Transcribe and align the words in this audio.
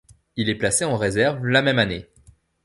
Il 0.35 0.49
est 0.49 0.55
placé 0.57 0.83
en 0.83 0.97
réserve 0.97 1.45
la 1.45 1.61
même 1.61 1.77
année. 1.77 2.07